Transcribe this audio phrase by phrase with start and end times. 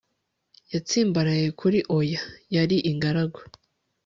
[0.73, 2.21] yatsimbaraye kuri oya-
[2.55, 3.39] yari ingaragu